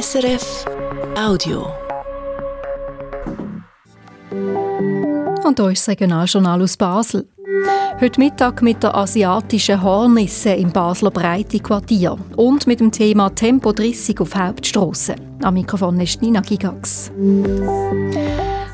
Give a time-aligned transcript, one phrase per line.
[0.00, 0.64] SRF
[1.16, 1.68] Audio.
[5.44, 7.28] Und hier ist das Regionaljournal aus Basel.
[8.00, 14.20] Heute Mittag mit der asiatischen Hornisse im Basler Breite-Quartier und mit dem Thema Tempo 30
[14.20, 15.14] auf Hauptstrasse.
[15.44, 17.12] Am Mikrofon ist Nina Gigax.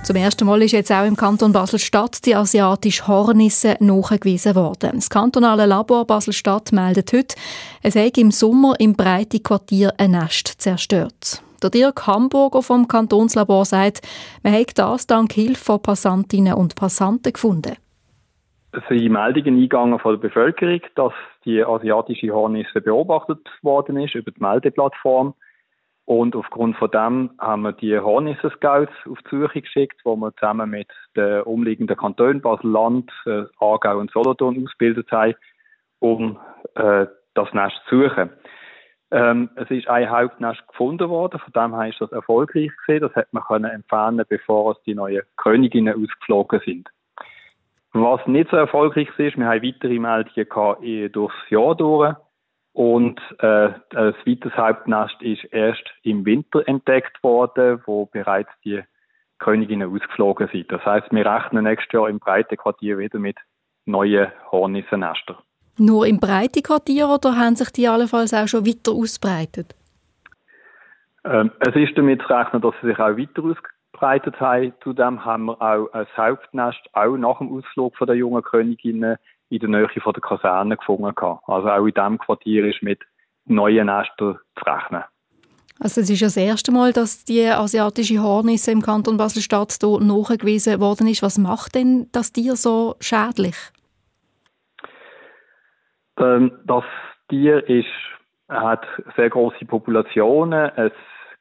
[0.03, 4.93] Zum ersten Mal ist jetzt auch im Kanton Basel-Stadt die asiatische Hornisse nachgewiesen worden.
[4.95, 7.37] Das kantonale Labor Basel-Stadt meldet heute,
[7.83, 11.43] es sei im Sommer im Breite-Quartier ein Nest zerstört.
[11.62, 14.01] Der Dirk Hamburger vom Kantonslabor sagt,
[14.43, 17.77] man hat das dank Hilfe von Passantinnen und Passanten gefunden.
[18.73, 21.12] Es sind Meldungen eingegangen von der Bevölkerung, dass
[21.45, 25.35] die asiatische Hornisse beobachtet worden ist über die Meldeplattform.
[26.10, 30.68] Und aufgrund von dem haben wir die Hornisse Scouts auf Suche geschickt, wo wir zusammen
[30.68, 35.37] mit den umliegenden Kantonen Basel-Land, äh, Aargau und Solothurn ausgebildet haben,
[36.01, 36.37] um
[36.74, 38.30] äh, das Nest zu suchen.
[39.12, 43.02] Ähm, es ist ein Hauptnest gefunden worden, von dem her ist das erfolgreich gewesen.
[43.02, 46.88] Das hat man können entfernen, bevor es die neuen Königinnen ausgeflogen sind.
[47.92, 50.82] Was nicht so erfolgreich ist, wir haben weitere Meldungen gehabt,
[51.15, 52.16] durchs Jahr durch.
[52.73, 58.82] Und äh, ein weiteres Hauptnest ist erst im Winter entdeckt worden, wo bereits die
[59.38, 60.71] Königinnen ausgeflogen sind.
[60.71, 63.37] Das heißt, wir rechnen nächstes Jahr im Breitenquartier wieder mit
[63.87, 65.37] neuen Hornissennestern.
[65.78, 69.75] Nur im Breitenquartier oder haben sich die allenfalls auch schon weiter ausbreitet?
[71.25, 74.72] Ähm, es ist damit zu rechnen, dass sie sich auch weiter ausgebreitet haben.
[74.82, 79.16] Zudem haben wir auch ein Hauptnest, auch nach dem Ausflug von der jungen Königinnen,
[79.50, 81.12] in der Nähe von der Kaserne gefunden.
[81.47, 83.00] Also auch in diesem Quartier ist mit
[83.47, 85.04] neuen Nestern zu rechnen.
[85.82, 89.98] Also es ist ja das erste Mal, dass die asiatische Hornisse im Kanton Basel-Stadt hier
[90.00, 91.22] nachgewiesen worden ist.
[91.22, 93.56] Was macht denn das Tier so schädlich?
[96.19, 96.84] Ähm, das
[97.31, 97.87] Tier ist,
[98.50, 98.84] hat
[99.16, 100.70] sehr große Populationen.
[100.76, 100.92] Es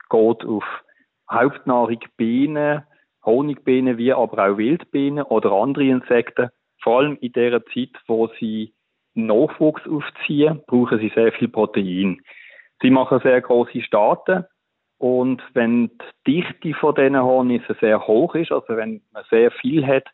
[0.10, 0.64] geht auf
[1.30, 2.84] Hauptnahrung Bienen,
[3.26, 6.50] Honigbienen wie aber auch Wildbienen oder andere Insekten.
[6.82, 8.74] Vor allem in der Zeit, wo sie
[9.14, 12.22] Nachwuchs aufziehen, brauchen sie sehr viel Protein.
[12.82, 14.46] Sie machen sehr große Staaten
[15.00, 15.92] und wenn
[16.28, 20.06] die Dichte von diesen Hornissen sehr hoch ist, also wenn man sehr viel hat,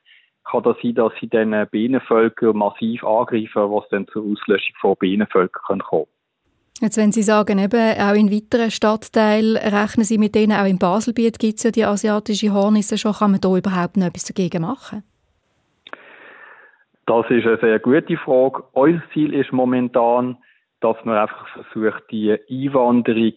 [0.49, 5.79] kann das sein, dass sie dann Bienenvölker massiv angreifen, was dann zur Auslöschung von Bienenvölkern
[5.79, 6.05] kommen
[6.81, 10.77] Jetzt, wenn Sie sagen, eben auch in weiteren Stadtteilen rechnen Sie mit denen, auch im
[10.77, 14.61] Baselbiet gibt es ja die asiatische Hornisse schon, kann man da überhaupt noch etwas dagegen
[14.61, 15.03] machen?
[17.05, 18.63] Das ist eine sehr gute Frage.
[18.73, 20.37] Unser Ziel ist momentan,
[20.81, 23.33] dass man einfach versucht, die Einwanderung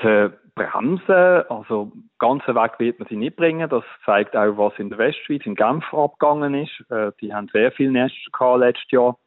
[0.00, 1.42] zu bremsen.
[1.48, 3.68] Also ganz weg wird man sie nicht bringen.
[3.68, 6.90] Das zeigt auch, was in der Westschweiz, in Genf abgegangen ist.
[6.90, 9.18] Äh, die haben sehr viel Nester gehabt letztes Jahr.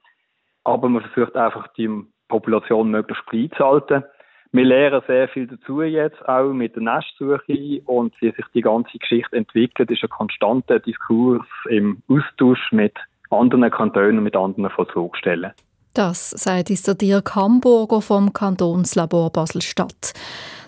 [0.63, 1.89] Aber man versucht einfach, die
[2.27, 4.03] Population möglichst klein zu halten.
[4.51, 8.97] Wir lernen sehr viel dazu jetzt, auch mit der Nestsuche und wie sich die ganze
[8.97, 12.97] Geschichte entwickelt, ist ein konstanter Diskurs im Austausch mit
[13.29, 15.51] anderen Kantonen mit anderen Vollzugsstellen.
[15.93, 20.13] Das sagt uns der Dirk Hamburger vom Kantonslabor Basel-Stadt.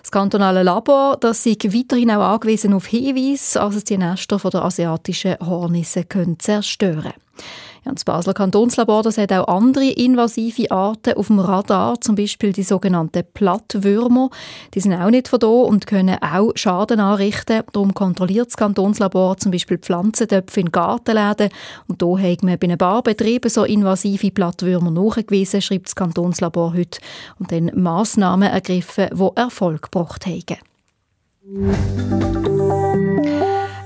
[0.00, 4.64] Das kantonale Labor das sei weiterhin auch angewiesen auf Hinweise, als es die Nester der
[4.64, 7.14] asiatischen Hornisse können zerstören können.
[7.84, 12.52] Ja, das Basler Kantonslabor das hat auch andere invasive Arten auf dem Radar, zum Beispiel
[12.52, 14.28] die sogenannten Plattwürmer.
[14.74, 17.62] Die sind auch nicht von hier und können auch Schaden anrichten.
[17.72, 21.48] Darum kontrolliert das Kantonslabor zum Beispiel Pflanzentöpfe in Gartenläden.
[21.88, 26.74] Und hier hat man bei einem paar Betrieben so invasive Plattwürmer nachgewiesen, schreibt das Kantonslabor
[26.74, 27.00] heute.
[27.38, 30.58] Und dann Massnahmen ergriffen, die Erfolg gebracht haben.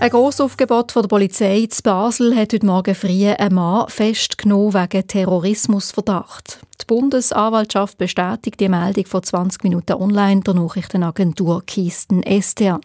[0.04, 5.06] Ein Grossaufgebot von der Polizei in Basel hat heute Morgen früh einen Mann festgenommen wegen
[5.06, 6.60] Terrorismusverdacht.
[6.84, 12.78] Die Bundesanwaltschaft bestätigt die Meldung von 20 Minuten online der Nachrichtenagentur Kisten STA.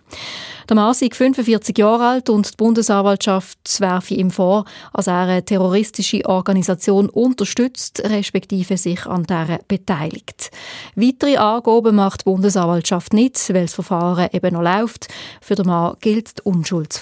[0.70, 5.44] Der Mann ist 45 Jahre alt und die Bundesanwaltschaft werfe ihm vor, dass er eine
[5.44, 10.52] terroristische Organisation unterstützt, respektive sich an der beteiligt.
[10.96, 15.08] Weitere Angaben macht die Bundesanwaltschaft nicht, weil das Verfahren eben noch läuft.
[15.42, 16.42] Für den Mann gilt die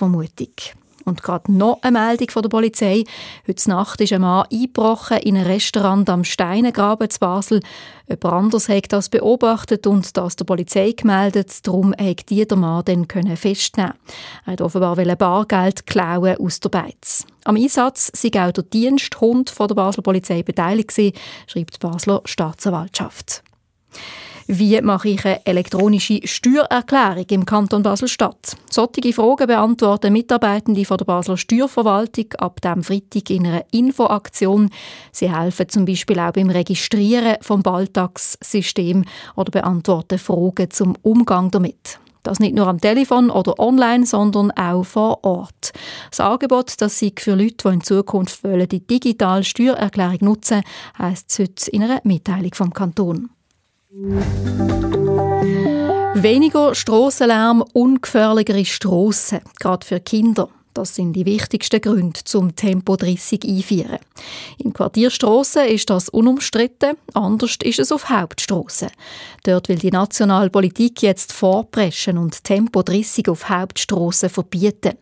[0.07, 0.53] Unschuldsvermutung.
[1.05, 3.05] Und gerade noch eine Meldung von der Polizei.
[3.47, 7.61] Heute Nacht ist ein Mann eingebrochen in ein Restaurant am Steinengraben zu Basel.
[8.09, 11.65] Jemand anders hat das beobachtet und das der Polizei gemeldet.
[11.65, 13.07] Darum hat die der Mann dann
[13.37, 13.93] festnehmen
[14.45, 17.25] Er hat offenbar Bargeld klauen aus der Beiz.
[17.45, 21.15] Am Einsatz sei auch der Diensthund von der Basler Polizei beteiligt gewesen,
[21.47, 23.43] schreibt die Basler Staatsanwaltschaft.
[24.49, 28.55] Wie mache ich eine elektronische Steuererklärung im Kanton Basel-Stadt?
[28.69, 34.69] Solche Fragen beantworten Mitarbeitende von der Basler Steuerverwaltung ab dem Freitag in einer Infoaktion.
[35.11, 39.03] Sie helfen zum Beispiel auch beim Registrieren vom Balltagssystem
[39.35, 41.99] oder beantworten Fragen zum Umgang damit.
[42.23, 45.73] Das nicht nur am Telefon oder online, sondern auch vor Ort.
[46.09, 50.61] Das Angebot, das sie für Leute, die in Zukunft wollen, die digitale Steuererklärung nutzen,
[50.97, 53.29] heisst es heute in einer Mitteilung vom Kanton.
[56.15, 60.49] Weniger Strassenlärm, ungefährlichere Strassen, gerade für Kinder.
[60.73, 63.99] Das sind die wichtigsten Gründe zum Tempo 30 einführen.
[64.57, 68.89] In Quartierstrassen ist das unumstritten, anders ist es auf Hauptstrassen.
[69.43, 74.97] Dort will die nationale Politik jetzt vorpreschen und Tempo 30 auf Hauptstrassen verbieten.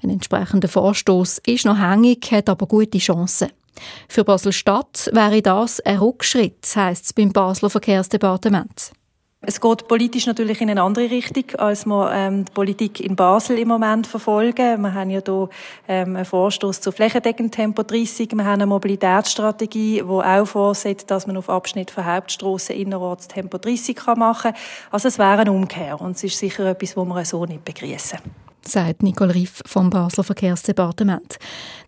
[0.00, 3.48] Ein entsprechender Vorstoß ist noch hängig, hat aber gute Chancen.
[4.08, 8.92] Für Basel-Stadt wäre das ein Rückschritt, heisst es beim Basler Verkehrsdepartement.
[9.40, 13.56] Es geht politisch natürlich in eine andere Richtung, als wir ähm, die Politik in Basel
[13.58, 14.82] im Moment verfolgen.
[14.82, 15.48] Wir haben ja hier
[15.86, 18.32] ähm, einen Vorstoß zu flächendeckend Tempo 30.
[18.32, 23.58] Wir haben eine Mobilitätsstrategie, die auch vorsieht, dass man auf Abschnitt von Hauptstrassen innerorts Tempo
[23.58, 24.60] 30 machen kann.
[24.90, 28.18] Also es wäre eine Umkehr und es ist sicher etwas, wo wir so nicht begrüßen
[28.68, 31.38] sagt Nicole Riff vom Basler Verkehrsdepartement.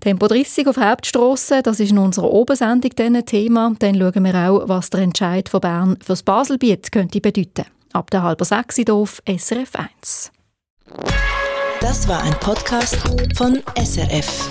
[0.01, 3.73] Tempo 30 auf Hauptstrasse, das ist in unserer Obersendung ein Thema.
[3.79, 7.67] Dann schauen wir auch, was der Entscheid von Bern fürs Baselbiet könnte bedeuten.
[7.93, 10.33] Ab der halben sechs auf SRF 1.
[11.81, 12.97] Das war ein Podcast
[13.37, 14.51] von SRF.